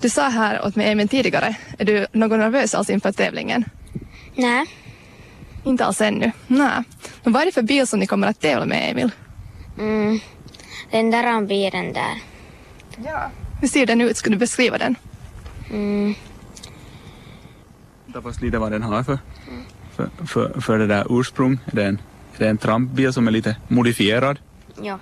Du 0.00 0.08
sa 0.08 0.28
här 0.28 0.66
åt 0.66 0.76
mig 0.76 0.90
Emil 0.90 1.08
tidigare, 1.08 1.56
är 1.78 1.84
du 1.84 2.06
något 2.12 2.38
nervös 2.38 2.74
alls 2.74 2.90
inför 2.90 3.12
tävlingen? 3.12 3.64
Nej. 4.34 4.66
Inte 5.64 5.84
alls 5.84 6.00
ännu? 6.00 6.32
Nej. 6.46 6.82
Men 7.22 7.32
vad 7.32 7.42
är 7.42 7.46
det 7.46 7.52
för 7.52 7.62
bil 7.62 7.86
som 7.86 8.00
ni 8.00 8.06
kommer 8.06 8.26
att 8.26 8.40
tävla 8.40 8.66
med 8.66 8.90
Emil? 8.90 9.10
Mm. 9.78 10.20
Den 10.90 11.10
där 11.10 11.46
bilen 11.46 11.92
där. 11.92 12.22
Ja. 13.04 13.30
Hur 13.60 13.68
ser 13.68 13.86
den 13.86 14.00
ut? 14.00 14.16
Ska 14.16 14.30
du 14.30 14.36
beskriva 14.36 14.78
den? 14.78 14.94
Mm. 15.70 16.14
Först 18.22 18.42
lite 18.42 18.58
vad 18.58 18.72
den 18.72 18.82
har 18.82 19.02
för, 19.02 19.18
för, 19.96 20.10
för, 20.26 20.60
för 20.60 20.78
det 20.78 20.86
där 20.86 21.06
ursprung. 21.20 21.58
Är 21.66 21.76
det 21.76 21.84
en, 21.84 22.00
är 22.36 22.38
det 22.38 22.48
en 22.48 22.58
trampbil 22.58 23.12
som 23.12 23.28
är 23.28 23.32
lite 23.32 23.56
modifierad? 23.68 24.38
Ja. 24.82 24.98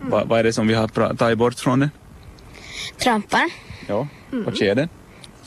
Va, 0.00 0.24
vad 0.24 0.38
är 0.38 0.44
det 0.44 0.52
som 0.52 0.68
vi 0.68 0.74
har 0.74 1.14
tagit 1.14 1.38
bort 1.38 1.54
från 1.54 1.80
den? 1.80 1.90
Trampar. 2.98 3.50
Ja, 3.88 4.08
och 4.46 4.56
kedjan? 4.56 4.88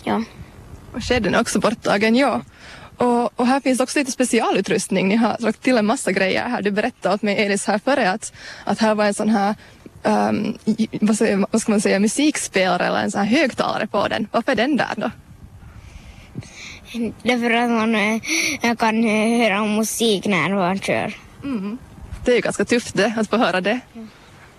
Ja. 0.03 0.23
Och 0.93 1.01
kedjan 1.01 1.35
är 1.35 1.41
också 1.41 1.59
borttagen, 1.59 2.15
ja. 2.15 2.41
Och, 2.97 3.39
och 3.39 3.47
här 3.47 3.59
finns 3.59 3.79
också 3.79 3.99
lite 3.99 4.11
specialutrustning. 4.11 5.07
Ni 5.07 5.15
har 5.15 5.35
lagt 5.39 5.61
till 5.61 5.77
en 5.77 5.85
massa 5.85 6.11
grejer 6.11 6.49
här. 6.49 6.61
Du 6.61 6.71
berättade 6.71 7.15
åt 7.15 7.21
mig 7.21 7.45
Elis 7.45 7.65
här 7.65 7.79
före 7.79 8.11
att, 8.11 8.33
att 8.63 8.79
här 8.79 8.95
var 8.95 9.05
en 9.05 9.13
sån 9.13 9.29
här 9.29 9.55
um, 10.03 10.57
vad, 11.01 11.17
säger, 11.17 11.45
vad 11.51 11.61
ska 11.61 11.71
man 11.71 11.81
säga, 11.81 11.99
musikspelare 11.99 12.85
eller 12.85 13.03
en 13.03 13.11
sån 13.11 13.21
här 13.21 13.37
högtalare 13.37 13.87
på 13.87 14.07
den. 14.07 14.27
Varför 14.31 14.51
är 14.51 14.55
den 14.55 14.77
där 14.77 14.93
då? 14.95 15.11
Därför 17.23 17.51
att 17.51 17.69
man 17.69 17.95
eh, 17.95 18.75
kan 18.75 19.03
eh, 19.03 19.39
höra 19.39 19.65
musik 19.65 20.25
när 20.25 20.49
man 20.49 20.79
kör. 20.79 21.13
Det 22.25 22.31
är 22.31 22.35
ju 22.35 22.41
ganska 22.41 22.65
tufft 22.65 22.95
det, 22.95 23.13
att 23.17 23.29
få 23.29 23.37
höra 23.37 23.61
det. 23.61 23.79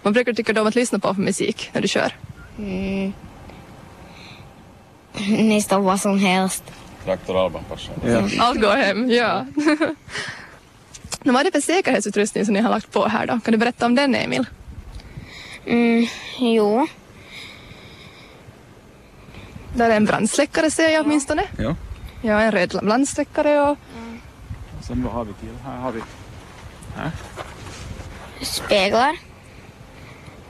Vad 0.03 0.13
brukar 0.13 0.33
du 0.33 0.37
tycka 0.37 0.61
om 0.61 0.67
att 0.67 0.75
lyssna 0.75 0.99
på 0.99 1.15
för 1.15 1.23
musik 1.23 1.71
när 1.73 1.83
du 1.83 1.89
kör? 1.89 2.13
Mm. 2.59 3.13
Nästan 5.49 5.85
vad 5.85 6.01
som 6.01 6.19
helst. 6.19 6.65
Traktor 7.05 7.45
Alban 7.45 7.63
passar. 7.65 7.95
Ja. 8.07 8.45
Allt 8.45 8.61
går 8.61 8.77
hem, 8.77 9.11
ja. 9.11 9.47
Men 11.23 11.35
vad 11.35 11.41
är 11.41 11.45
det 11.45 11.53
för 11.53 11.61
säkerhetsutrustning 11.61 12.45
som 12.45 12.55
ni 12.55 12.61
har 12.61 12.71
lagt 12.71 12.93
på 12.93 13.07
här 13.07 13.27
då? 13.27 13.41
Kan 13.45 13.53
du 13.53 13.59
berätta 13.59 13.87
om 13.87 13.95
den 13.95 14.15
Emil? 14.15 14.47
Mm, 15.67 16.07
jo. 16.39 16.87
Där 19.77 19.91
är 19.91 19.97
en 19.97 20.05
brandsläckare 20.05 20.71
ser 20.71 20.89
jag 20.89 21.07
åtminstone. 21.07 21.43
ja. 21.59 21.77
Ja, 22.23 22.41
en 22.41 22.53
röd 22.53 22.81
brandsläckare 22.83 23.61
och 23.61 23.79
Sen 24.83 25.03
vad 25.05 25.13
har 25.13 25.25
vi 25.25 25.33
till? 25.33 25.49
Här 25.65 25.77
har 25.79 25.93
vi 25.93 26.01
Speglar. 28.45 29.17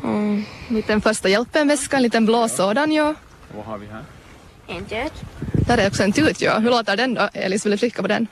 Mm. 0.04 0.44
en 0.68 0.74
liten 0.74 1.00
första 1.00 1.28
hjälpen-väska, 1.28 1.96
en 1.96 2.02
liten 2.02 2.26
blå 2.26 2.48
sådan 2.48 2.92
ja. 2.92 3.14
vad 3.56 3.64
har 3.64 3.78
vi 3.78 3.86
här? 3.86 4.04
En 4.66 4.84
tut. 4.84 5.12
Där 5.66 5.78
är 5.78 5.88
också 5.88 6.02
en 6.02 6.12
tut 6.12 6.40
ja. 6.40 6.58
Hur 6.58 6.70
låter 6.70 6.96
den 6.96 7.14
då? 7.14 7.28
Elis, 7.32 7.66
vill 7.66 7.70
du 7.70 7.78
trycka 7.78 8.02
på 8.02 8.08
den? 8.08 8.26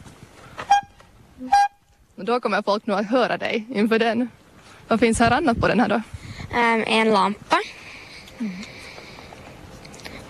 Och 2.17 2.25
då 2.25 2.41
kommer 2.41 2.63
folk 2.63 2.87
nog 2.87 2.99
att 2.99 3.07
höra 3.07 3.37
dig 3.37 3.67
inför 3.75 3.99
den. 3.99 4.29
Vad 4.89 5.01
finns 5.01 5.19
här 5.19 5.31
annat 5.31 5.61
på 5.61 5.69
den 5.69 5.81
här 5.81 5.89
då? 5.89 6.03
Ehm, 6.55 6.85
en 6.87 7.11
lampa. 7.11 7.59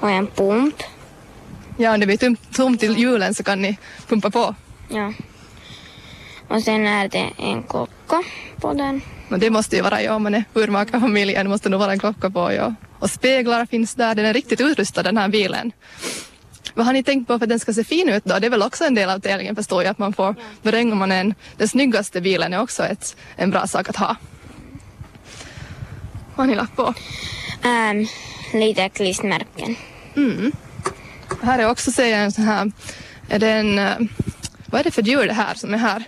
Och 0.00 0.10
en 0.10 0.26
pump. 0.26 0.82
Ja, 1.76 1.94
om 1.94 2.00
det 2.00 2.06
blir 2.06 2.16
tom, 2.16 2.36
tomt 2.36 2.80
till 2.80 2.98
julen 2.98 3.34
så 3.34 3.42
kan 3.42 3.62
ni 3.62 3.78
pumpa 4.08 4.30
på. 4.30 4.54
Ja. 4.88 5.12
Och 6.48 6.62
sen 6.62 6.86
är 6.86 7.08
det 7.08 7.30
en 7.38 7.62
klocka 7.62 8.22
på 8.62 8.72
den. 8.72 9.00
Men 9.28 9.40
det 9.40 9.50
måste 9.50 9.76
ju 9.76 9.82
vara, 9.82 10.02
ja, 10.02 10.18
man 10.18 10.34
är 10.34 10.44
urmakarfamiljen 10.54 11.48
måste 11.48 11.68
nog 11.68 11.80
vara 11.80 11.92
en 11.92 11.98
klocka 11.98 12.30
på, 12.30 12.52
ja. 12.52 12.74
Och 12.98 13.10
speglar 13.10 13.66
finns 13.66 13.94
där, 13.94 14.14
den 14.14 14.26
är 14.26 14.32
riktigt 14.32 14.60
utrustad 14.60 15.02
den 15.02 15.16
här 15.16 15.28
bilen. 15.28 15.72
Vad 16.74 16.86
har 16.86 16.92
ni 16.92 17.02
tänkt 17.02 17.28
på 17.28 17.38
för 17.38 17.44
att 17.44 17.48
den 17.48 17.60
ska 17.60 17.72
se 17.72 17.84
fin 17.84 18.08
ut 18.08 18.24
då? 18.24 18.38
Det 18.38 18.46
är 18.46 18.50
väl 18.50 18.62
också 18.62 18.84
en 18.84 18.94
del 18.94 19.10
av 19.10 19.18
tävlingen 19.18 19.56
förstår 19.56 19.82
jag, 19.82 19.90
att 19.90 19.98
man 19.98 20.12
får 20.12 20.34
beröm 20.62 20.92
om 20.92 20.98
man 20.98 21.12
en, 21.12 21.34
den 21.56 21.68
snyggaste 21.68 22.20
bilen 22.20 22.52
är 22.52 22.60
också 22.60 22.84
ett, 22.84 23.16
en 23.36 23.50
bra 23.50 23.66
sak 23.66 23.88
att 23.88 23.96
ha. 23.96 24.16
Vad 26.34 26.46
har 26.46 26.46
ni 26.46 26.54
lagt 26.54 26.76
på? 26.76 26.94
Ehm, 27.62 28.06
lite 28.54 28.88
klistermärken. 28.88 29.76
Här 31.42 31.58
är 31.58 31.70
också 31.70 31.90
ser 31.92 32.06
jag 32.06 32.20
en 32.20 32.32
sån 32.32 32.44
här, 32.44 32.72
är 33.28 33.38
det 33.38 33.50
en, 33.50 33.78
eh, 33.78 33.98
vad 34.66 34.80
är 34.80 34.84
det 34.84 34.90
för 34.90 35.02
djur 35.02 35.26
det 35.26 35.34
här 35.34 35.54
som 35.54 35.74
är 35.74 35.78
här? 35.78 36.04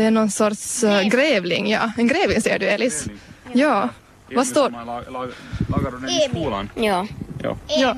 Det 0.00 0.04
är 0.06 0.10
någon 0.10 0.30
sorts 0.30 0.84
uh, 0.84 1.02
grävling, 1.02 1.70
ja. 1.70 1.92
En 1.96 2.08
grävling 2.08 2.40
ser 2.40 2.58
du 2.58 2.66
Elis? 2.66 3.06
Ja. 3.52 3.88
Vad 4.34 4.46
står, 4.46 4.70
Lagar 4.70 5.90
du 5.90 5.98
den 5.98 6.10
i 6.10 6.28
skolan? 6.30 6.70
Ja. 6.74 7.06
Ja. 7.42 7.56
Ja. 7.68 7.96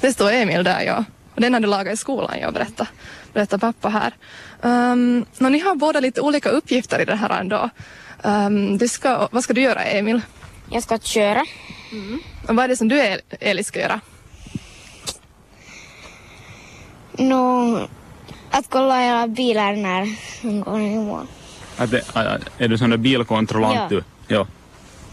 Det 0.00 0.12
står 0.12 0.32
Emil 0.32 0.64
där 0.64 0.82
ja. 0.82 1.04
Och 1.34 1.40
den 1.40 1.54
hade 1.54 1.66
lagat 1.66 1.94
i 1.94 1.96
skolan, 1.96 2.38
jag 2.40 2.54
berätta, 2.54 2.86
berätta 3.32 3.58
pappa 3.58 3.88
här. 3.88 4.12
Um, 4.62 5.26
ni 5.38 5.58
har 5.58 5.74
båda 5.74 6.00
lite 6.00 6.20
olika 6.20 6.48
uppgifter 6.48 7.00
i 7.00 7.04
det 7.04 7.16
här 7.16 7.40
ändå. 7.40 7.70
Um, 8.22 8.78
du 8.78 8.88
ska, 8.88 9.28
vad 9.30 9.44
ska 9.44 9.52
du 9.52 9.60
göra 9.60 9.82
Emil? 9.82 10.20
Jag 10.70 10.82
ska 10.82 10.98
köra. 10.98 11.44
Och 12.48 12.56
vad 12.56 12.64
är 12.64 12.68
det 12.68 12.76
som 12.76 12.88
du 12.88 12.98
El- 12.98 13.20
Elis 13.40 13.66
ska 13.66 13.80
göra? 13.80 14.00
Nå, 17.12 17.88
att 18.50 18.70
kolla 18.70 18.94
alla 18.94 19.28
bilar 19.28 19.72
när 19.76 20.08
de 20.42 20.60
går 20.60 20.80
i 20.80 20.94
mål. 20.94 21.26
Att 21.76 21.90
det, 21.90 22.02
är 22.58 22.68
du 22.68 22.78
sån 22.78 22.90
där 22.90 22.96
bilkontrollant 22.96 23.74
Ja. 23.74 23.86
du? 23.88 24.02
Ja. 24.34 24.46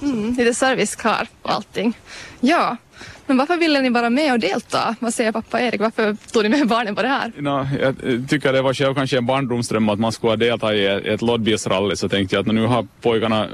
Mm, 0.01 0.33
lite 0.37 0.53
servicekarl 0.53 1.25
på 1.41 1.49
allting. 1.49 1.93
Ja, 2.39 2.77
men 3.25 3.37
varför 3.37 3.57
ville 3.57 3.81
ni 3.81 3.89
vara 3.89 4.09
med 4.09 4.33
och 4.33 4.39
delta? 4.39 4.95
Vad 4.99 5.13
säger 5.13 5.31
pappa 5.31 5.61
Erik? 5.61 5.81
Varför 5.81 6.17
tog 6.31 6.43
ni 6.43 6.49
med 6.49 6.67
barnen 6.67 6.95
på 6.95 7.01
det 7.01 7.07
här? 7.07 7.31
No, 7.37 7.67
jag 7.81 7.95
tycker 8.29 8.53
det 8.53 8.61
var 8.61 8.73
själv 8.73 8.95
kanske 8.95 9.17
en 9.17 9.25
barndomsdröm 9.25 9.89
att 9.89 9.99
man 9.99 10.11
skulle 10.11 10.31
ha 10.31 10.37
deltagit 10.37 10.79
i 10.79 10.85
ett, 10.85 11.05
ett 11.05 11.21
loddbilsrally 11.21 11.95
så 11.95 12.09
tänkte 12.09 12.35
jag 12.35 12.49
att 12.49 12.55
nu 12.55 12.65
har 12.65 12.87
pojkarna 13.01 13.47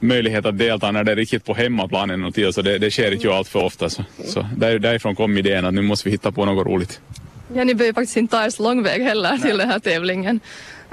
möjlighet 0.00 0.46
att 0.46 0.58
delta 0.58 0.90
när 0.90 1.04
det 1.04 1.12
är 1.12 1.16
riktigt 1.16 1.44
på 1.44 1.54
hemmaplanen 1.54 2.24
och 2.24 2.34
till 2.34 2.52
så 2.52 2.62
det, 2.62 2.78
det 2.78 2.90
sker 2.90 3.12
inte 3.12 3.26
ju 3.26 3.32
allt 3.32 3.48
för 3.48 3.64
ofta. 3.64 3.90
Så, 3.90 4.04
så 4.24 4.46
där, 4.56 4.78
därifrån 4.78 5.16
kom 5.16 5.38
idén 5.38 5.64
att 5.64 5.74
nu 5.74 5.82
måste 5.82 6.08
vi 6.08 6.12
hitta 6.12 6.32
på 6.32 6.44
något 6.44 6.66
roligt. 6.66 7.00
Ja, 7.54 7.64
ni 7.64 7.74
behöver 7.74 7.94
faktiskt 7.94 8.16
inte 8.16 8.36
ta 8.36 8.44
er 8.44 8.50
så 8.50 8.62
lång 8.62 8.82
väg 8.82 9.02
heller 9.02 9.38
till 9.38 9.58
den 9.58 9.68
här 9.68 9.78
tävlingen. 9.78 10.40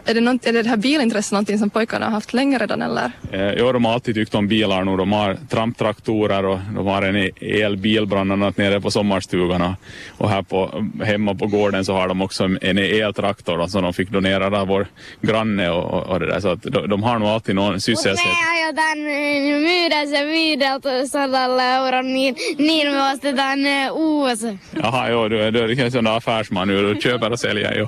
Är 0.05 0.13
det, 0.13 0.21
nånt, 0.21 0.45
är 0.47 0.53
det, 0.53 0.61
det 0.63 0.69
här 0.69 0.77
bilintresset 0.77 1.31
någonting 1.31 1.57
som 1.59 1.69
pojkarna 1.69 2.05
har 2.05 2.11
haft 2.11 2.33
länge 2.33 2.57
redan 2.57 2.81
eller? 2.81 3.11
Eh, 3.31 3.41
ja, 3.41 3.71
de 3.71 3.85
har 3.85 3.93
alltid 3.93 4.15
tyckt 4.15 4.35
om 4.35 4.47
bilar 4.47 4.83
nu. 4.83 4.97
De 4.97 5.11
har 5.11 5.37
tramptraktorer 5.49 6.45
och 6.45 6.59
de 6.75 6.87
har 6.87 7.01
en 7.01 7.15
e- 7.15 7.31
elbil 7.41 8.05
bland 8.05 8.31
annat 8.31 8.57
nere 8.57 8.81
på 8.81 8.91
sommarstugan 8.91 9.75
och, 10.17 10.29
här 10.29 10.41
på, 10.41 10.85
hemma 11.05 11.35
på 11.35 11.47
gården 11.47 11.85
så 11.85 11.93
har 11.93 12.07
de 12.07 12.21
också 12.21 12.43
en 12.61 12.77
eltraktor 12.77 13.57
då, 13.57 13.67
som 13.67 13.83
de 13.83 13.93
fick 13.93 14.09
donera 14.09 14.59
av 14.59 14.67
vår 14.67 14.87
granne 15.21 15.69
och, 15.69 16.03
och, 16.09 16.19
det 16.19 16.25
där. 16.25 16.39
Så 16.39 16.49
att 16.49 16.63
de, 16.63 16.89
de 16.89 17.03
har 17.03 17.19
nog 17.19 17.29
alltid 17.29 17.55
någon 17.55 17.81
sysselsättning. 17.81 18.33
aiotaan 18.53 18.97
eh, 18.99 19.59
myydä 19.59 20.07
se 20.07 21.09
500 21.11 21.63
euron, 21.63 22.13
niin, 22.13 22.35
niin 22.57 22.91
me 22.91 23.13
ostetaan 23.13 23.65
eh, 23.65 23.91
uusi. 23.97 24.57
Jaha, 24.71 25.09
jo, 25.11 25.27
du, 25.29 25.41
är- 25.41 25.51
du 25.51 25.59
är 25.59 25.67
liksom 25.67 25.91
sån 25.91 26.03
där 26.03 26.17
affärsman 26.17 26.67
nu. 26.67 26.93
Du 26.93 27.01
köper 27.01 27.31
och 27.31 27.39
säljer 27.39 27.73
ju. 27.75 27.87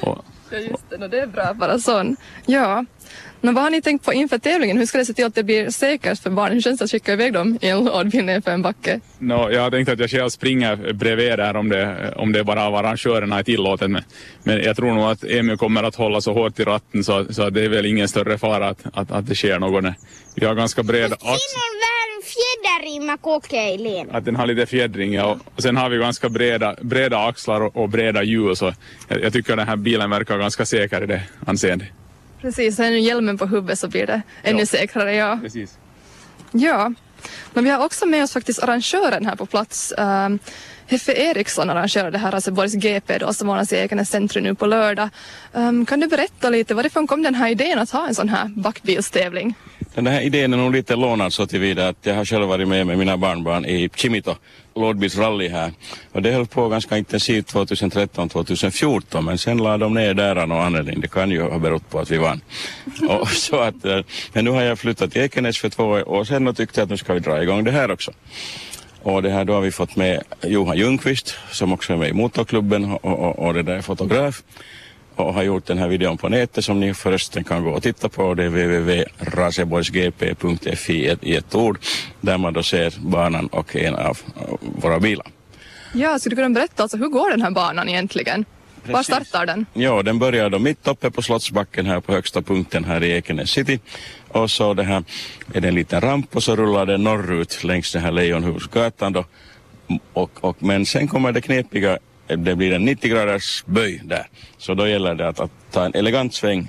Och, 0.00 0.24
Ja, 0.50 0.58
just 0.58 0.90
det. 0.90 0.98
No, 0.98 1.08
det 1.08 1.20
är 1.20 1.26
bra 1.26 1.54
bara 1.54 1.78
sån. 1.78 2.16
Ja. 2.46 2.84
Men 3.40 3.54
vad 3.54 3.64
har 3.64 3.70
ni 3.70 3.82
tänkt 3.82 4.04
på 4.04 4.12
inför 4.12 4.38
tävlingen? 4.38 4.78
Hur 4.78 4.86
ska 4.86 4.98
det 4.98 5.04
se 5.04 5.12
till 5.12 5.24
att 5.24 5.34
det 5.34 5.42
blir 5.42 5.70
säkert 5.70 6.18
för 6.18 6.30
barnen? 6.30 6.52
Hur 6.52 6.60
känns 6.60 6.78
det 6.78 6.84
att 6.84 6.90
skicka 6.90 7.12
iväg 7.12 7.32
dem 7.32 7.58
i 7.60 7.68
en 7.68 7.84
lådbil 7.84 8.24
ner 8.24 8.40
för 8.40 8.50
en 8.50 8.62
backe? 8.62 9.00
no, 9.18 9.50
jag 9.50 9.62
har 9.62 9.70
tänkt 9.70 9.88
att 9.88 10.00
jag 10.00 10.10
själv 10.10 10.28
springer 10.28 10.92
bredvid 10.92 11.38
där 11.38 11.56
om 11.56 11.68
det, 11.68 12.14
om 12.16 12.32
det 12.32 12.44
bara 12.44 12.66
av 12.66 12.74
arrangörerna 12.74 13.38
är 13.38 13.42
tillåtet. 13.42 13.90
Men, 13.90 14.02
men 14.42 14.62
jag 14.62 14.76
tror 14.76 14.94
nog 14.94 15.04
att 15.04 15.24
Emil 15.24 15.56
kommer 15.56 15.82
att 15.82 15.94
hålla 15.94 16.20
så 16.20 16.32
hårt 16.32 16.60
i 16.60 16.64
ratten 16.64 17.04
så, 17.04 17.26
så 17.30 17.42
att 17.42 17.54
det 17.54 17.64
är 17.64 17.68
väl 17.68 17.86
ingen 17.86 18.08
större 18.08 18.38
fara 18.38 18.68
att, 18.68 18.86
att, 18.92 19.10
att 19.10 19.26
det 19.26 19.34
sker 19.34 19.58
något. 19.58 19.94
Vi 20.34 20.46
har 20.46 20.54
ganska 20.54 20.82
bred 20.82 21.12
axel. 21.12 21.89
Mä 23.06 23.16
kokeilin. 23.16 24.10
Att 24.10 24.24
den 24.24 24.36
har 24.36 24.46
lite 24.46 24.66
fjädring 24.66 25.14
ja. 25.14 25.38
och 25.56 25.62
sen 25.62 25.76
har 25.76 25.88
vi 25.88 25.98
ganska 25.98 26.28
breda, 26.28 26.76
breda 26.80 27.26
axlar 27.26 27.60
och, 27.60 27.76
och 27.76 27.88
breda 27.88 28.22
hjul 28.22 28.56
så 28.56 28.72
jag, 29.08 29.22
jag 29.22 29.32
tycker 29.32 29.56
den 29.56 29.68
här 29.68 29.76
bilen 29.76 30.10
verkar 30.10 30.38
ganska 30.38 30.66
säker 30.66 31.02
i 31.02 31.06
det 31.06 31.22
anseendet. 31.46 31.88
Precis, 32.40 32.78
har 32.78 32.84
ni 32.90 33.00
hjälmen 33.00 33.38
på 33.38 33.46
huvudet 33.46 33.78
så 33.78 33.88
blir 33.88 34.06
det 34.06 34.22
ännu 34.42 34.58
Ja. 34.58 34.66
säkrare. 34.66 35.14
Ja. 35.14 35.38
Precis. 35.42 35.78
ja. 36.52 36.92
Men 37.52 37.64
vi 37.64 37.70
har 37.70 37.84
också 37.84 38.06
med 38.06 38.24
oss 38.24 38.32
faktiskt 38.32 38.62
arrangören 38.62 39.26
här 39.26 39.36
på 39.36 39.46
plats. 39.46 39.92
Um, 39.98 40.38
Heffe 40.86 41.12
Eriksson 41.12 41.70
arrangerar 41.70 42.10
det 42.10 42.18
här, 42.18 42.34
alltså 42.34 42.50
Borgs 42.50 42.74
GP 42.74 43.18
då, 43.18 43.32
som 43.32 43.48
ordnas 43.48 43.72
i 43.72 43.76
Ekenäs 43.76 44.10
centrum 44.10 44.44
nu 44.44 44.54
på 44.54 44.66
lördag. 44.66 45.08
Um, 45.52 45.86
kan 45.86 46.00
du 46.00 46.06
berätta 46.06 46.50
lite, 46.50 46.74
varifrån 46.74 47.06
kom 47.06 47.22
den 47.22 47.34
här 47.34 47.50
idén 47.50 47.78
att 47.78 47.90
ha 47.90 48.08
en 48.08 48.14
sån 48.14 48.28
här 48.28 48.48
backbilstävling? 48.48 49.54
Den 49.94 50.06
här 50.06 50.20
idén 50.20 50.52
är 50.52 50.56
nog 50.56 50.72
lite 50.72 50.96
lånad 50.96 51.32
så 51.32 51.46
tillvida 51.46 51.88
att 51.88 51.96
jag 52.02 52.14
har 52.14 52.24
själv 52.24 52.48
varit 52.48 52.68
med 52.68 52.86
med 52.86 52.98
mina 52.98 53.16
barnbarn 53.16 53.64
i 53.64 53.90
Chimito 53.94 54.34
lådbilsrally 54.74 55.48
här. 55.48 55.72
Och 56.12 56.22
det 56.22 56.32
höll 56.32 56.46
på 56.46 56.68
ganska 56.68 56.98
intensivt 56.98 57.52
2013-2014 57.52 59.20
men 59.20 59.38
sen 59.38 59.58
la 59.58 59.78
de 59.78 59.94
ner 59.94 60.14
där 60.14 60.36
av 60.36 60.48
någon 60.48 60.60
anledning. 60.60 61.00
Det 61.00 61.08
kan 61.08 61.30
ju 61.30 61.42
ha 61.42 61.58
berott 61.58 61.90
på 61.90 61.98
att 61.98 62.10
vi 62.10 62.18
vann. 62.18 62.40
och 63.08 63.28
så 63.28 63.56
att, 63.56 63.84
eh, 63.84 64.00
men 64.32 64.44
nu 64.44 64.50
har 64.50 64.62
jag 64.62 64.78
flyttat 64.78 65.12
till 65.12 65.22
Ekenäs 65.22 65.58
för 65.58 65.68
två 65.68 65.84
år 65.84 66.24
sedan 66.24 66.48
och 66.48 66.56
tyckte 66.56 66.82
att 66.82 66.90
nu 66.90 66.96
ska 66.96 67.14
vi 67.14 67.20
dra 67.20 67.42
igång 67.42 67.64
det 67.64 67.70
här 67.70 67.90
också. 67.90 68.10
Och 69.02 69.22
det 69.22 69.30
här 69.30 69.44
då 69.44 69.52
har 69.52 69.60
vi 69.60 69.70
fått 69.70 69.96
med 69.96 70.22
Johan 70.42 70.76
Ljungqvist 70.76 71.34
som 71.50 71.72
också 71.72 71.92
är 71.92 71.96
med 71.96 72.08
i 72.08 72.12
motorklubben 72.12 72.92
och, 72.92 73.04
och, 73.04 73.38
och 73.38 73.54
det 73.54 73.62
där 73.62 73.74
är 73.76 73.82
fotograf 73.82 74.42
och 75.22 75.34
har 75.34 75.42
gjort 75.42 75.66
den 75.66 75.78
här 75.78 75.88
videon 75.88 76.18
på 76.18 76.28
nätet 76.28 76.64
som 76.64 76.80
ni 76.80 76.94
förresten 76.94 77.44
kan 77.44 77.64
gå 77.64 77.70
och 77.70 77.82
titta 77.82 78.08
på. 78.08 78.34
Det 78.34 78.44
är 78.44 78.48
www.raseborgsgp.fi 78.48 81.16
i 81.20 81.36
ett, 81.36 81.54
ord 81.54 81.78
där 82.20 82.38
man 82.38 82.52
då 82.52 82.62
ser 82.62 82.94
banan 83.00 83.46
och 83.46 83.76
en 83.76 83.94
av 83.94 84.18
våra 84.60 85.00
bilar. 85.00 85.26
Ja, 85.92 86.18
skulle 86.18 86.36
du 86.36 86.42
kunna 86.42 86.54
berätta 86.54 86.82
alltså, 86.82 86.96
hur 86.96 87.08
går 87.08 87.30
den 87.30 87.42
här 87.42 87.50
banan 87.50 87.88
egentligen? 87.88 88.44
Var 88.84 88.94
Precis. 88.94 89.14
startar 89.14 89.46
den? 89.46 89.66
Ja, 89.72 90.02
den 90.02 90.18
börjar 90.18 90.50
då 90.50 90.58
mitt 90.58 90.88
uppe 90.88 91.10
på 91.10 91.22
Slottsbacken 91.22 91.86
här 91.86 92.00
på 92.00 92.12
högsta 92.12 92.42
punkten 92.42 92.84
här 92.84 93.02
i 93.02 93.12
Ekenäs 93.12 93.50
city. 93.50 93.80
Och 94.28 94.50
så 94.50 94.74
det 94.74 94.82
här 94.82 95.04
är 95.52 95.60
det 95.60 95.68
en 95.68 95.74
liten 95.74 96.00
ramp 96.00 96.36
och 96.36 96.42
så 96.42 96.56
rullar 96.56 96.86
den 96.86 97.04
norrut 97.04 97.64
längs 97.64 97.92
den 97.92 98.02
här 98.02 98.12
Lejonhusgatan 98.12 99.12
då. 99.12 99.24
Och, 100.12 100.44
och, 100.44 100.62
men 100.62 100.86
sen 100.86 101.08
kommer 101.08 101.32
det 101.32 101.40
knepiga, 101.40 101.98
Eh, 102.30 102.38
det 102.38 102.56
blir 102.56 102.72
en 102.72 102.84
90 102.84 103.10
graders 103.10 103.64
böj 103.66 104.00
där. 104.04 104.26
Så 104.58 104.74
då 104.74 104.88
gäller 104.88 105.14
det 105.14 105.28
att, 105.28 105.40
att 105.40 105.50
ta 105.70 105.84
en 105.84 105.94
elegant 105.94 106.34
sväng 106.34 106.68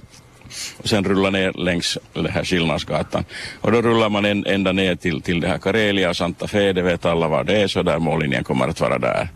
och 0.77 0.89
sen 0.89 1.03
rulla 1.03 1.29
ner 1.29 1.53
längs 1.53 1.97
den 2.13 2.25
här 2.25 2.43
Skillnadsgatan. 2.43 3.25
Och 3.61 3.71
då 3.71 3.81
rullar 3.81 4.09
man 4.09 4.25
en, 4.25 4.45
ända 4.45 4.71
ner 4.71 4.95
till, 4.95 5.21
till 5.21 5.41
det 5.41 5.47
här 5.47 5.57
Karelia 5.57 6.09
och 6.09 6.17
Santa 6.17 6.47
Fe, 6.47 6.73
det 6.73 6.81
vet 6.81 7.05
alla 7.05 7.27
var 7.27 7.43
det 7.43 7.61
är, 7.61 7.67
så 7.67 7.83
där 7.83 7.99
mållinjen 7.99 8.43
kommer 8.43 8.67
att 8.67 8.79
vara 8.79 8.97
där. 8.97 9.29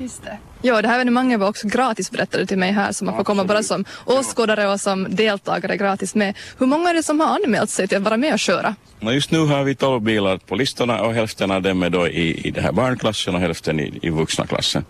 Just 0.00 0.22
det. 0.22 0.38
Ja, 0.62 0.82
det 0.82 0.88
här 0.88 0.94
evenemanget 0.94 1.40
var 1.40 1.48
också 1.48 1.68
gratis 1.68 2.10
berättade 2.10 2.42
du 2.42 2.46
till 2.46 2.58
mig 2.58 2.72
här 2.72 2.92
så 2.92 3.04
man 3.04 3.16
får 3.16 3.24
komma 3.24 3.44
bara 3.44 3.62
som 3.62 3.84
åskådare 4.04 4.68
och 4.68 4.80
som 4.80 5.06
deltagare 5.10 5.76
gratis 5.76 6.14
med. 6.14 6.34
Hur 6.58 6.66
många 6.66 6.90
är 6.90 6.94
det 6.94 7.02
som 7.02 7.20
har 7.20 7.26
anmält 7.26 7.70
sig 7.70 7.88
till 7.88 7.96
att 7.96 8.02
vara 8.02 8.16
med 8.16 8.32
och 8.32 8.38
köra? 8.38 8.74
Och 9.00 9.14
just 9.14 9.30
nu 9.30 9.38
har 9.38 9.64
vi 9.64 9.74
12 9.74 10.02
bilar 10.02 10.38
på 10.38 10.54
listorna 10.54 11.02
och 11.02 11.14
hälften 11.14 11.50
av 11.50 11.62
dem 11.62 11.82
är 11.82 11.90
då 11.90 12.08
i, 12.08 12.46
i 12.46 12.50
det 12.50 12.60
här 12.60 12.72
barnklassen 12.72 13.34
och 13.34 13.40
hälften 13.40 13.80
i, 13.80 13.98
i 14.02 14.10
vuxna 14.10 14.46
klassen. 14.46 14.84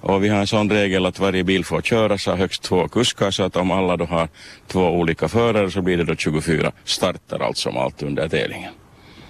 Och 0.00 0.24
vi 0.24 0.28
har 0.28 0.40
en 0.40 0.46
sån 0.46 0.70
regel 0.70 1.06
att 1.06 1.18
varje 1.18 1.44
bil 1.44 1.64
får 1.64 1.82
köras 1.82 2.28
av 2.28 2.36
högst 2.36 2.62
två 2.62 2.88
kuskar 2.88 3.30
så 3.30 3.42
att 3.42 3.56
om 3.56 3.70
alla 3.70 3.96
då 3.96 4.04
har 4.04 4.28
två 4.66 4.90
olika 4.90 5.28
förare 5.28 5.70
så 5.70 5.82
blir 5.82 5.96
det 5.96 6.04
då 6.04 6.14
24 6.14 6.72
starter 6.84 7.42
allt 7.42 7.56
som 7.56 7.76
allt 7.76 8.02
under 8.02 8.28
tävlingen. 8.28 8.72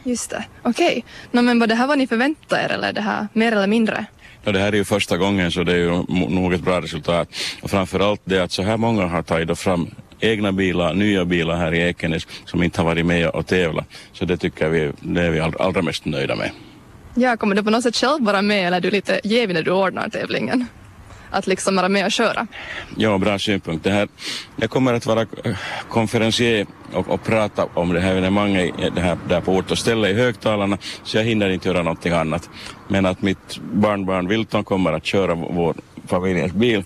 Just 0.05 0.31
det. 0.31 0.45
Okej. 0.63 1.05
Okay. 1.29 1.43
men 1.43 1.59
var 1.59 1.67
det 1.67 1.75
här 1.75 1.87
vad 1.87 1.99
ni 1.99 2.07
förväntade 2.07 2.63
er 2.63 2.69
eller 2.69 2.89
är 2.89 2.93
det 2.93 3.01
här 3.01 3.29
mer 3.33 3.53
eller 3.53 3.67
mindre? 3.67 4.07
Och 4.45 4.53
det 4.53 4.59
här 4.59 4.73
är 4.73 4.77
ju 4.77 4.85
första 4.85 5.17
gången 5.17 5.53
så 5.53 5.65
det 5.65 5.73
är 5.73 5.77
ju 5.77 6.05
nog 6.29 6.55
ett 6.55 6.63
bra 6.63 6.81
resultat. 6.81 7.29
Och 7.63 7.71
framförallt 7.71 8.21
det 8.25 8.41
att 8.41 8.53
så 8.53 8.63
här 8.63 8.77
många 8.77 9.07
har 9.07 9.23
tagit 9.23 9.59
fram 9.59 9.91
egna 10.21 10.53
bilar, 10.53 10.95
nya 10.95 11.25
bilar 11.25 11.57
här 11.57 11.75
i 11.75 11.81
Ekenäs 11.83 12.27
som 12.45 12.63
inte 12.63 12.81
har 12.81 12.87
varit 12.87 13.07
med 13.07 13.29
och 13.29 13.47
tävlat. 13.47 13.87
Så 14.13 14.25
det 14.25 14.37
tycker 14.37 14.69
vi, 14.69 14.93
det 15.01 15.23
är 15.23 15.31
vi 15.31 15.41
all, 15.41 15.55
allra 15.59 15.83
mest 15.83 16.05
nöjda 16.05 16.37
med. 16.37 16.51
Ja, 17.15 17.37
kommer 17.37 17.55
du 17.57 17.63
på 17.63 17.71
något 17.71 17.83
sätt 17.83 17.97
själv 17.97 18.25
vara 18.25 18.43
med 18.43 18.67
eller 18.67 18.77
är 18.77 18.81
du 18.81 18.91
lite 18.91 19.21
jävig 19.25 19.55
när 19.55 19.63
du 19.63 19.71
ordnar 19.71 20.09
tävlingen? 20.09 20.67
Att 21.31 21.47
liksom 21.47 21.77
vara 21.77 21.89
med 21.89 22.05
och 22.05 22.13
köra? 22.13 22.47
Ja, 22.97 23.19
bra 23.19 23.39
synpunkt. 23.39 23.85
Det 23.85 23.91
här, 23.91 24.09
jag 24.57 24.71
kommer 24.71 24.95
att 24.95 25.07
vara 25.07 25.21
eh, 25.45 25.57
konferencier 25.89 26.67
och, 26.93 27.09
och 27.09 27.25
prata 27.25 27.67
om 27.75 27.93
det 27.93 28.01
här 28.01 28.11
evenemanget 28.13 28.65
i- 28.81 28.91
det 28.95 29.01
här, 29.01 29.19
där 29.29 29.41
på 29.41 29.53
ort 29.53 29.71
och 29.71 29.79
ställe 29.79 30.09
i 30.09 30.15
högtalarna 30.15 30.79
så 31.03 31.17
jag 31.17 31.25
hinner 31.25 31.49
inte 31.49 31.69
göra 31.69 31.83
någonting 31.83 32.13
annat. 32.13 32.49
Men 32.89 33.07
att 33.07 33.23
mitt 33.23 33.59
barnbarn 33.73 34.29
Wilton 34.29 34.65
kommer 34.65 34.93
att 34.93 35.05
köra 35.07 35.35
vår 35.35 35.75
familjens 36.07 36.53
bil 36.53 36.85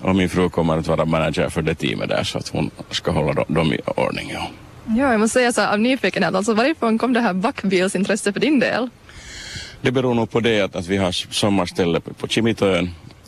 och 0.00 0.16
min 0.16 0.28
fru 0.28 0.48
kommer 0.48 0.76
att 0.78 0.86
vara 0.86 1.04
manager 1.04 1.48
för 1.48 1.62
det 1.62 1.74
teamet 1.74 2.08
där 2.08 2.24
så 2.24 2.38
att 2.38 2.48
hon 2.48 2.70
ska 2.90 3.10
hålla 3.10 3.44
dem, 3.48 3.72
i 3.72 3.78
ordning. 3.96 4.30
Ja. 4.34 4.46
Ja, 4.86 5.10
jag 5.10 5.20
måste 5.20 5.32
säga 5.38 5.52
så 5.52 5.60
här 5.60 5.72
av 5.72 5.80
nyfikenhet, 5.80 6.34
alltså 6.34 6.54
varifrån 6.54 6.98
kom 6.98 7.12
det 7.12 7.20
här 7.20 7.32
backbilsintresse 7.34 8.32
för 8.32 8.40
din 8.40 8.58
del? 8.60 8.88
Det 9.80 9.90
beror 9.92 10.14
nog 10.14 10.30
på 10.30 10.40
det 10.40 10.60
att, 10.60 10.76
att 10.76 10.86
vi 10.86 10.96
har 10.96 11.12
sommarställe 11.12 12.00
på, 12.00 12.14
på 12.14 12.26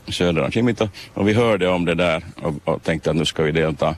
Kimitoön, 0.06 0.34
södra 0.34 0.50
Kimito, 0.50 0.88
och 1.14 1.28
vi 1.28 1.32
hörde 1.32 1.68
om 1.68 1.84
det 1.84 1.94
där 1.94 2.22
och, 2.42 2.54
och 2.64 2.82
tänkte 2.82 3.10
att 3.10 3.16
nu 3.16 3.24
ska 3.24 3.42
vi 3.42 3.52
delta. 3.52 3.96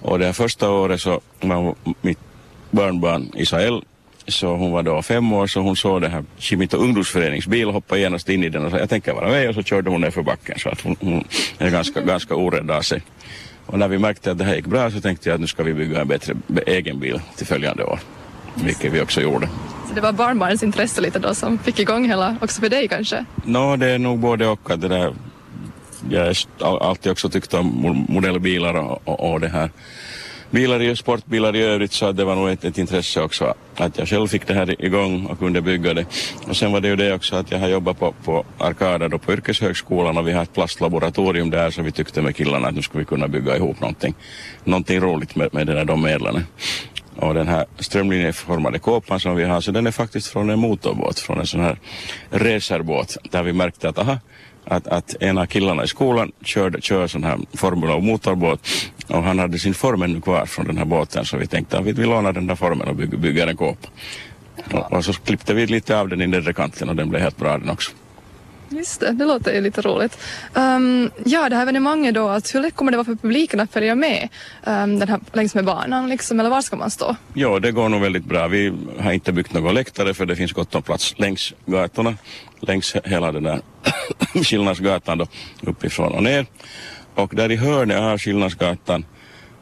Och 0.00 0.18
det 0.18 0.26
här 0.26 0.32
första 0.32 0.70
året 0.70 1.00
så 1.00 1.20
var 1.40 1.74
mitt 2.00 2.18
barnbarn 2.70 3.32
Isael, 3.34 3.82
så 4.28 4.56
hon 4.56 4.72
var 4.72 4.82
då 4.82 5.02
fem 5.02 5.32
år, 5.32 5.46
så 5.46 5.60
hon 5.60 5.76
såg 5.76 6.02
det 6.02 6.08
här 6.08 6.24
Kimito 6.38 6.76
ungdomsföreningsbil 6.76 7.68
och 7.68 7.74
hoppade 7.74 8.00
genast 8.00 8.28
in 8.28 8.44
i 8.44 8.48
den 8.48 8.64
och 8.64 8.70
sa 8.70 8.78
jag 8.78 8.90
tänker 8.90 9.12
vara 9.12 9.28
med 9.28 9.48
och 9.48 9.54
så 9.54 9.62
körde 9.62 9.90
hon 9.90 10.00
ner 10.00 10.10
för 10.10 10.22
backen 10.22 10.58
så 10.58 10.68
att 10.68 10.80
hon, 10.80 10.96
hon 11.00 11.24
är 11.58 11.70
ganska, 11.70 12.00
ganska 12.00 12.34
orädd 12.34 12.70
av 12.70 12.82
sig. 12.82 13.02
Och 13.66 13.78
när 13.78 13.88
vi 13.88 13.98
märkte 13.98 14.30
att 14.30 14.38
det 14.38 14.44
här 14.44 14.54
gick 14.54 14.66
bra 14.66 14.90
så 14.90 15.00
tänkte 15.00 15.28
jag 15.28 15.34
att 15.34 15.40
nu 15.40 15.46
ska 15.46 15.62
vi 15.62 15.74
bygga 15.74 16.00
en 16.00 16.08
bättre 16.08 16.34
egen 16.66 17.00
bil 17.00 17.20
till 17.36 17.46
följande 17.46 17.84
år. 17.84 17.98
Vilket 18.54 18.92
vi 18.92 19.00
också 19.00 19.20
gjorde. 19.20 19.48
Så 19.88 19.94
det 19.94 20.00
var 20.00 20.12
barnbarnens 20.12 20.62
intresse 20.62 21.00
lite 21.00 21.18
då 21.18 21.34
som 21.34 21.58
fick 21.58 21.78
igång 21.78 22.08
hela, 22.08 22.36
också 22.40 22.60
för 22.60 22.68
dig 22.68 22.88
kanske? 22.88 23.24
Nå, 23.44 23.76
det 23.76 23.86
är 23.86 23.98
nog 23.98 24.18
både 24.18 24.46
och. 24.46 24.70
Det 24.76 24.88
där, 24.88 25.14
jag 26.10 26.34
har 26.60 26.78
alltid 26.78 27.12
också 27.12 27.28
tyckt 27.28 27.54
om 27.54 28.06
modellbilar 28.08 28.74
och, 28.74 29.00
och, 29.04 29.32
och 29.32 29.40
det 29.40 29.48
här. 29.48 29.70
Bilar 30.50 30.82
i 30.82 30.96
sportbilar 30.96 31.56
i 31.56 31.62
övrigt 31.62 31.92
så 31.92 32.12
det 32.12 32.24
var 32.24 32.34
nog 32.34 32.48
ett, 32.48 32.64
ett 32.64 32.78
intresse 32.78 33.22
också 33.22 33.54
att 33.76 33.98
jag 33.98 34.08
själv 34.08 34.26
fick 34.26 34.46
det 34.46 34.54
här 34.54 34.84
igång 34.84 35.26
och 35.26 35.38
kunde 35.38 35.60
bygga 35.60 35.94
det. 35.94 36.06
Och 36.48 36.56
sen 36.56 36.72
var 36.72 36.80
det 36.80 36.88
ju 36.88 36.96
det 36.96 37.14
också 37.14 37.36
att 37.36 37.50
jag 37.50 37.58
har 37.58 37.68
jobbat 37.68 37.98
på, 37.98 38.14
på 38.24 38.44
Arkada 38.58 39.08
då 39.08 39.18
på 39.18 39.32
yrkeshögskolan 39.32 40.18
och 40.18 40.28
vi 40.28 40.32
har 40.32 40.42
ett 40.42 40.54
plastlaboratorium 40.54 41.50
där 41.50 41.70
så 41.70 41.82
vi 41.82 41.92
tyckte 41.92 42.22
med 42.22 42.36
killarna 42.36 42.68
att 42.68 42.74
nu 42.74 42.82
skulle 42.82 43.00
vi 43.00 43.06
kunna 43.06 43.28
bygga 43.28 43.56
ihop 43.56 43.80
någonting, 43.80 44.14
någonting 44.64 45.00
roligt 45.00 45.36
med, 45.36 45.54
med 45.54 45.66
den 45.66 45.76
här, 45.76 45.84
de 45.84 46.02
medlen. 46.02 46.46
Och 47.16 47.34
den 47.34 47.48
här 47.48 47.66
strömlinjeformade 47.78 48.78
kåpan 48.78 49.20
som 49.20 49.36
vi 49.36 49.44
har, 49.44 49.60
så 49.60 49.72
den 49.72 49.86
är 49.86 49.90
faktiskt 49.90 50.26
från 50.26 50.50
en 50.50 50.58
motorbåt, 50.58 51.18
från 51.18 51.40
en 51.40 51.46
sån 51.46 51.60
här 51.60 51.78
racerbåt, 52.30 53.16
där 53.30 53.42
vi 53.42 53.52
märkte 53.52 53.88
att 53.88 53.98
aha, 53.98 54.18
att, 54.64 54.86
att 54.86 55.16
en 55.20 55.38
av 55.38 55.46
killarna 55.46 55.84
i 55.84 55.88
skolan 55.88 56.32
körde, 56.44 56.80
kör 56.80 57.06
sån 57.06 57.24
här 57.24 57.38
formula 57.54 57.94
och 57.94 58.02
motorbåt 58.02 58.68
och 59.08 59.22
han 59.22 59.38
hade 59.38 59.58
sin 59.58 59.74
form 59.74 60.02
ännu 60.02 60.20
kvar 60.20 60.46
från 60.46 60.66
den 60.66 60.78
här 60.78 60.84
båten 60.84 61.24
så 61.24 61.36
vi 61.36 61.46
tänkte 61.46 61.78
att 61.78 61.84
vi, 61.84 61.92
vi 61.92 62.04
lånar 62.04 62.32
den 62.32 62.46
där 62.46 62.54
formen 62.54 62.88
och 62.88 62.96
bygger, 62.96 63.16
bygger 63.16 63.46
en 63.46 63.56
kåpa. 63.56 63.88
Och, 64.72 64.92
och 64.92 65.04
så 65.04 65.12
klippte 65.12 65.54
vi 65.54 65.66
lite 65.66 66.00
av 66.00 66.08
den 66.08 66.22
i 66.22 66.26
nedre 66.26 66.52
kanten 66.52 66.88
och 66.88 66.96
den 66.96 67.10
blev 67.10 67.22
helt 67.22 67.36
bra 67.36 67.58
den 67.58 67.70
också. 67.70 67.92
Just 68.68 69.00
det, 69.00 69.12
det 69.12 69.24
låter 69.24 69.54
ju 69.54 69.60
lite 69.60 69.80
roligt. 69.80 70.18
Um, 70.54 71.10
ja, 71.24 71.48
det 71.48 71.56
här 71.56 71.62
evenemanget 71.62 72.14
då, 72.14 72.28
att 72.28 72.54
hur 72.54 72.60
lätt 72.60 72.74
kommer 72.74 72.90
det 72.90 72.96
vara 72.96 73.04
för 73.04 73.14
publiken 73.14 73.60
att 73.60 73.72
följa 73.72 73.94
med 73.94 74.28
um, 74.66 74.98
den 74.98 75.08
här, 75.08 75.20
längs 75.32 75.54
med 75.54 75.64
banan 75.64 76.08
liksom, 76.08 76.40
eller 76.40 76.50
var 76.50 76.62
ska 76.62 76.76
man 76.76 76.90
stå? 76.90 77.16
Ja, 77.34 77.58
det 77.58 77.72
går 77.72 77.88
nog 77.88 78.00
väldigt 78.00 78.24
bra. 78.24 78.48
Vi 78.48 78.72
har 78.98 79.12
inte 79.12 79.32
byggt 79.32 79.52
några 79.52 79.72
läktare 79.72 80.14
för 80.14 80.26
det 80.26 80.36
finns 80.36 80.52
gott 80.52 80.74
om 80.74 80.82
plats 80.82 81.14
längs 81.18 81.54
gatorna, 81.66 82.14
längs 82.60 82.96
hela 83.04 83.32
den 83.32 83.42
där 83.42 83.60
Skillnadsgatan 84.44 85.18
då, 85.18 85.26
uppifrån 85.60 86.12
och 86.12 86.22
ner. 86.22 86.46
Och 87.14 87.34
där 87.34 87.52
i 87.52 87.56
hörnet 87.56 87.98
av 88.00 88.18
Skillnadsgatan 88.18 89.04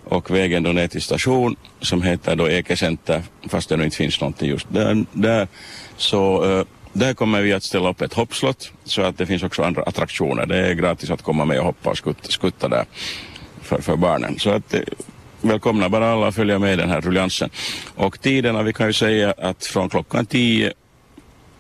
och 0.05 0.31
vägen 0.31 0.63
då 0.63 0.73
ner 0.73 0.89
till 0.89 1.03
station 1.03 1.57
som 1.81 2.03
heter 2.03 2.37
då 2.37 2.49
Ekecenter, 2.49 3.23
fast 3.49 3.69
det 3.69 3.77
nu 3.77 3.85
inte 3.85 3.97
finns 3.97 4.21
någonting 4.21 4.49
just 4.49 4.67
där, 4.71 5.05
där 5.13 5.49
så 5.97 6.45
uh, 6.45 6.65
där 6.93 7.15
kommer 7.15 7.43
vi 7.43 7.53
att 7.53 7.63
ställa 7.63 7.91
upp 7.91 8.01
ett 8.01 8.15
hoppslott 8.15 8.73
så 8.85 9.03
att 9.03 9.19
det 9.19 9.27
finns 9.27 9.43
också 9.43 9.63
andra 9.63 9.83
attraktioner. 9.83 10.47
Det 10.47 10.57
är 10.57 10.75
gratis 10.75 11.11
att 11.11 11.23
komma 11.23 11.45
med 11.45 11.59
och 11.59 11.65
hoppa 11.65 11.91
och 11.91 11.99
skutta, 11.99 12.29
skutta 12.29 12.69
där 12.69 12.85
för, 13.63 13.81
för 13.81 13.97
barnen. 13.97 14.39
Så 14.39 14.51
att 14.51 14.75
eh, 14.75 14.81
välkomna 15.41 15.89
bara 15.89 16.13
alla 16.13 16.27
att 16.27 16.35
följa 16.35 16.59
med 16.59 16.73
i 16.73 16.77
den 16.77 16.91
här 16.91 17.01
ruljansen. 17.01 17.51
Och 17.95 18.21
tiderna, 18.21 18.63
vi 18.63 18.73
kan 18.73 18.87
ju 18.87 18.93
säga 18.93 19.35
att 19.39 19.65
från 19.67 19.89
klockan 19.89 20.27
10 20.27 20.73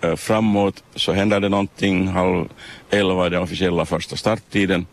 eh, 0.00 0.16
framåt 0.16 0.84
så 0.94 1.12
händer 1.12 1.40
det 1.40 1.48
någonting. 1.48 2.08
Halv 2.08 2.48
elva 2.90 3.26
är 3.26 3.30
den 3.30 3.42
officiella 3.42 3.86
första 3.86 4.16
starttiden 4.16 4.86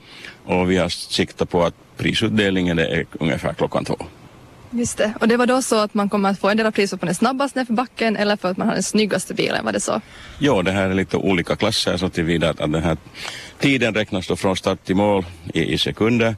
och 0.46 0.72
vi 0.72 0.78
har 0.78 0.90
siktat 0.90 1.50
på 1.50 1.64
att 1.64 1.74
prisutdelningen 1.98 2.80
är 2.80 3.06
ungefär 3.20 3.54
klockan 3.54 3.86
två. 3.86 3.98
Just 4.72 4.98
det, 4.98 5.14
och 5.20 5.28
det 5.28 5.38
var 5.38 5.46
då 5.46 5.62
så 5.62 5.76
att 5.76 5.94
man 5.94 6.10
kommer 6.10 6.30
att 6.30 6.40
få 6.40 6.50
en 6.50 6.58
del 6.58 6.66
av 6.66 6.72
priset 6.72 7.00
på 7.00 7.06
den 7.06 7.16
snabbaste 7.16 7.66
för 7.66 7.74
backen 7.74 8.18
eller 8.18 8.36
för 8.36 8.52
att 8.52 8.58
man 8.58 8.68
har 8.68 8.74
den 8.74 8.84
snyggaste 8.84 9.34
bilen, 9.34 9.66
var 9.66 9.72
det 9.72 9.80
så? 9.80 10.02
Jo, 10.40 10.62
det 10.62 10.72
här 10.72 10.90
är 10.90 10.94
lite 10.94 11.18
olika 11.18 11.56
klasser 11.56 11.98
så 11.98 12.10
tillvida 12.10 12.50
att, 12.50 12.62
att 12.62 12.72
den 12.72 12.84
här 12.84 12.98
tiden 13.60 13.94
räknas 13.94 14.28
då 14.28 14.36
från 14.36 14.56
start 14.56 14.86
till 14.86 14.96
mål 14.96 15.26
i, 15.54 15.74
i 15.74 15.78
sekunder. 15.78 16.36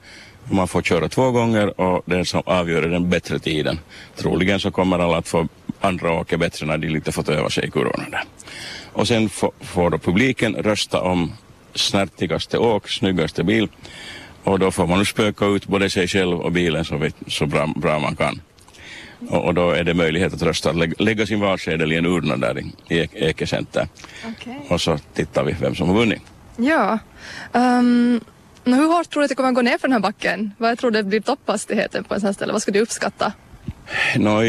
Man 0.50 0.67
får 0.67 0.81
köra 0.81 1.09
två 1.09 1.31
gånger 1.31 1.81
och 1.81 2.03
den 2.05 2.25
som 2.25 2.41
avgör 2.45 2.83
är 2.83 2.89
den 2.89 3.09
bättre 3.09 3.39
tiden. 3.39 3.79
Troligen 4.15 4.59
så 4.59 4.71
kommer 4.71 5.00
alla 5.00 5.17
att 5.17 5.27
få 5.27 5.47
andra 5.81 6.11
åka 6.11 6.38
bättre 6.38 6.65
när 6.65 6.77
de 6.77 6.88
lite 6.88 7.11
fått 7.11 7.29
öva 7.29 7.50
sig 7.50 7.65
i 7.65 7.71
kurvorna 7.71 8.09
där. 8.11 8.23
Och 8.93 9.07
sen 9.07 9.29
får, 9.29 9.51
får 9.59 9.89
då 9.89 9.97
publiken 9.97 10.55
rösta 10.55 11.01
om 11.01 11.33
snärtigaste 11.75 12.57
åk, 12.57 12.89
snyggaste 12.89 13.43
bil. 13.43 13.67
Och 14.43 14.60
då 14.60 14.71
får 14.71 14.88
man 14.88 15.05
spöka 15.05 15.45
ut 15.45 15.67
både 15.67 15.89
sig 15.89 16.07
själv 16.07 16.39
och 16.39 16.51
bilen 16.51 16.86
så, 16.86 16.98
vet, 16.98 17.15
så 17.27 17.45
bra, 17.45 17.74
bra 17.75 18.00
man 18.00 18.15
kan. 18.15 18.41
Och, 19.29 19.45
och 19.45 19.53
då 19.53 19.71
är 19.71 19.83
det 19.83 19.93
möjlighet 19.93 20.33
att 20.33 20.41
rösta, 20.41 20.71
lä, 20.71 20.93
lägga 20.98 21.25
sin 21.25 21.39
valsedel 21.39 21.91
i 21.91 21.98
en 21.98 22.05
urna 22.05 22.38
där 22.38 22.60
i, 22.60 22.95
i. 22.95 23.33
Okej. 24.25 24.65
Och 24.69 24.81
så 24.81 24.98
tittar 25.13 25.43
vi 25.43 25.55
vem 25.62 25.75
som 25.75 25.89
har 25.89 25.95
vunnit. 25.95 26.21
Ja. 26.57 27.00
Um, 27.51 28.21
hur 28.63 28.88
hårt 28.88 29.10
tror 29.10 29.21
du 29.21 29.25
att 29.25 29.29
det 29.29 29.36
kommer 29.36 29.50
att 29.50 29.55
gå 29.55 29.62
ner 29.62 29.77
för 29.77 29.88
den 29.88 29.93
här 29.93 30.00
backen? 30.00 30.51
Vad 30.57 30.77
tror 30.77 30.91
du 30.91 31.03
blir 31.03 31.21
topphastigheten 31.21 32.03
på 32.03 32.13
en 32.13 32.19
sån 32.19 32.27
här 32.27 32.33
ställe? 32.33 32.53
Vad 32.53 32.62
skulle 32.62 32.79
du 32.79 32.83
uppskatta? 32.83 33.33
Nå, 34.15 34.43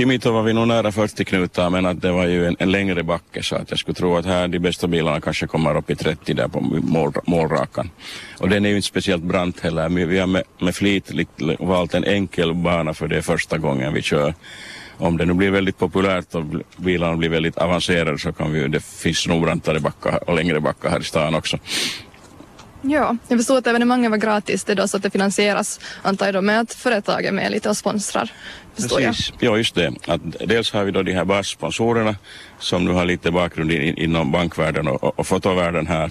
i 0.00 0.18
var 0.24 0.42
vi 0.42 0.52
nog 0.52 0.68
nära 0.68 0.92
40 0.92 1.24
knutar 1.24 1.70
men 1.70 1.86
att 1.86 2.02
det 2.02 2.12
var 2.12 2.26
ju 2.26 2.46
en, 2.46 2.56
en 2.58 2.70
längre 2.70 3.02
backe 3.02 3.42
så 3.42 3.56
att 3.56 3.70
jag 3.70 3.78
skulle 3.78 3.94
tro 3.94 4.16
att 4.16 4.26
här 4.26 4.48
de 4.48 4.58
bästa 4.58 4.86
bilarna 4.86 5.20
kanske 5.20 5.46
kommer 5.46 5.76
upp 5.76 5.90
i 5.90 5.96
30 5.96 6.34
där 6.34 6.48
på 6.48 6.60
mål, 6.60 7.12
målrakan. 7.26 7.90
Och 8.38 8.48
den 8.48 8.64
är 8.64 8.70
ju 8.70 8.76
inte 8.76 8.88
speciellt 8.88 9.22
brant 9.22 9.60
heller. 9.60 9.88
Vi 9.88 10.18
har 10.18 10.26
med, 10.26 10.42
med 10.58 10.74
flit 10.74 11.10
valt 11.58 11.94
en 11.94 12.04
enkel 12.04 12.54
bana 12.54 12.94
för 12.94 13.08
det 13.08 13.16
är 13.16 13.22
första 13.22 13.58
gången 13.58 13.92
vi 13.92 14.02
kör. 14.02 14.34
Om 14.98 15.16
det 15.16 15.24
nu 15.24 15.32
blir 15.32 15.50
väldigt 15.50 15.78
populärt 15.78 16.34
och 16.34 16.44
bilarna 16.76 17.16
blir 17.16 17.28
väldigt 17.28 17.58
avancerade 17.58 18.18
så 18.18 18.32
kan 18.32 18.52
vi 18.52 18.68
det 18.68 18.84
finns 18.84 19.28
nog 19.28 19.42
brantare 19.42 19.80
backar 19.80 20.28
och 20.28 20.34
längre 20.34 20.60
backar 20.60 20.90
här 20.90 21.00
i 21.00 21.04
stan 21.04 21.34
också. 21.34 21.58
Ja, 22.82 23.16
jag 23.28 23.38
förstår 23.38 23.58
att 23.58 23.66
evenemanget 23.66 24.10
var 24.10 24.18
gratis 24.18 24.64
det 24.64 24.72
är 24.72 24.76
då 24.76 24.88
så 24.88 24.96
att 24.96 25.02
det 25.02 25.10
finansieras 25.10 25.80
antar 26.02 26.26
jag 26.26 26.34
då 26.34 26.40
med 26.40 26.60
att 26.60 26.74
företaget 26.74 27.28
är 27.28 27.32
med 27.32 27.50
lite 27.50 27.68
och 27.68 27.76
sponsrar. 27.76 28.30
Precis, 28.76 29.32
ja 29.40 29.56
just 29.56 29.74
det. 29.74 29.92
Att 30.06 30.20
dels 30.46 30.72
har 30.72 30.84
vi 30.84 30.90
då 30.90 31.02
de 31.02 31.12
här 31.12 31.24
bassponsorerna 31.24 32.16
som 32.58 32.84
nu 32.84 32.92
har 32.92 33.04
lite 33.04 33.30
bakgrund 33.30 33.72
in, 33.72 33.96
inom 33.98 34.32
bankvärlden 34.32 34.88
och, 34.88 35.04
och, 35.04 35.18
och 35.18 35.26
fotovärlden 35.26 35.86
här 35.86 36.10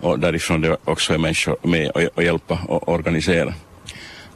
och 0.00 0.18
därifrån 0.18 0.60
det 0.60 0.76
också 0.84 1.14
är 1.14 1.18
människor 1.18 1.56
med 1.62 1.90
och, 1.90 2.02
och 2.14 2.22
hjälpa 2.22 2.58
och 2.68 2.88
organisera. 2.88 3.54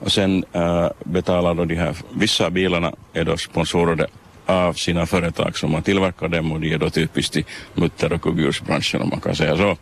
Och 0.01 0.13
sen 0.13 0.45
äh, 0.53 0.89
betalar 1.05 1.55
då 1.55 1.65
de 1.65 1.75
här, 1.75 1.97
vissa 2.11 2.51
bilarna 2.51 2.93
är 3.13 3.25
då 3.25 3.37
sponsorerade 3.37 4.07
av 4.49 4.73
sina 4.73 5.07
företag 5.07 5.59
som 5.59 5.75
har 5.75 5.81
tillverkat 5.81 6.33
dem 6.33 6.53
och 6.53 6.61
de 6.61 6.75
är 6.75 6.79
då 6.79 6.91
typiskt 6.91 7.37
i 7.37 7.45
mutter 7.75 8.13
och 8.13 8.23
kugghjulsbranschen 8.23 9.03
om 9.03 9.09
man 9.09 9.21
kan 9.21 9.35
säga 9.37 9.57
så. 9.57 9.77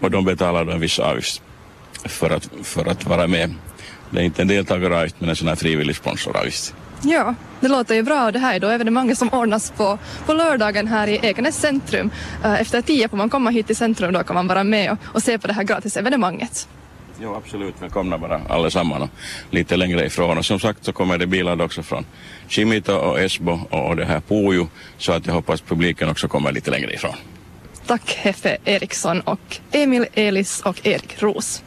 Och 0.00 0.10
de 0.10 0.24
betalar 0.24 0.64
då 0.64 0.72
en 0.72 0.80
viss 0.80 0.98
avgift 0.98 1.42
för 2.04 2.30
att, 2.30 2.48
för 2.62 2.88
att 2.88 3.06
vara 3.06 3.26
med. 3.26 3.54
Det 4.10 4.20
är 4.20 4.24
inte 4.24 4.42
en 4.42 4.48
deltagaravgift 4.48 5.16
men 5.18 5.28
en 5.28 5.36
sån 5.36 5.48
här 5.48 5.56
frivillig 5.56 5.96
sponsoravgift. 5.96 6.74
Ja, 7.02 7.34
det 7.60 7.68
låter 7.68 7.94
ju 7.94 8.02
bra 8.02 8.26
och 8.26 8.32
det 8.32 8.38
här 8.38 8.54
är 8.54 8.60
då 8.60 8.68
evenemanget 8.68 9.18
som 9.18 9.28
ordnas 9.28 9.70
på, 9.70 9.98
på 10.26 10.32
lördagen 10.32 10.88
här 10.88 11.06
i 11.06 11.20
Ekenäs 11.22 11.60
centrum. 11.60 12.10
Eh, 12.44 12.60
efter 12.60 12.82
tio 12.82 13.08
får 13.08 13.16
man 13.16 13.30
komma 13.30 13.50
hit 13.50 13.66
till 13.66 13.76
centrum 13.76 14.12
då 14.12 14.22
kan 14.22 14.34
man 14.34 14.46
vara 14.46 14.64
med 14.64 14.92
och, 14.92 14.98
och 15.02 15.22
se 15.22 15.38
på 15.38 15.46
det 15.46 15.52
här 15.52 15.64
gratis 15.64 15.96
evenemanget. 15.96 16.68
Jo, 17.20 17.34
absolut. 17.34 17.74
Välkomna 17.82 18.18
bara 18.18 18.40
allesammans 18.48 19.02
och 19.02 19.08
lite 19.54 19.76
längre 19.76 20.06
ifrån. 20.06 20.38
Och 20.38 20.44
som 20.44 20.60
sagt 20.60 20.84
så 20.84 20.92
kommer 20.92 21.18
det 21.18 21.26
bilar 21.26 21.62
också 21.62 21.82
från 21.82 22.06
Kimito 22.48 22.92
och 22.92 23.20
Esbo 23.20 23.60
och 23.70 23.96
det 23.96 24.04
här 24.04 24.20
Pujo 24.20 24.68
så 24.98 25.12
att 25.12 25.26
jag 25.26 25.34
hoppas 25.34 25.60
publiken 25.60 26.08
också 26.08 26.28
kommer 26.28 26.52
lite 26.52 26.70
längre 26.70 26.92
ifrån. 26.92 27.14
Tack 27.86 28.14
Heffe 28.14 28.56
Eriksson 28.64 29.20
och 29.20 29.58
Emil 29.72 30.06
Elis 30.14 30.60
och 30.60 30.86
Erik 30.86 31.22
Ros. 31.22 31.60